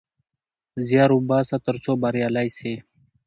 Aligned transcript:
زيار 0.87 1.11
وباسه 1.15 1.57
ترڅو 1.67 1.91
بريالی 2.01 2.47
سې 2.57 2.73